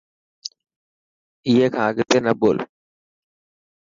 [1.47, 2.65] اي کان اگتي نه ٻولي.